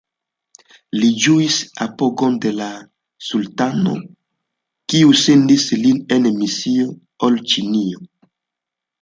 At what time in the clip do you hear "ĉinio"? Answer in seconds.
7.55-8.03